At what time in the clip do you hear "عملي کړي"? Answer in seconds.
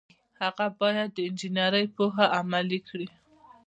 2.39-3.07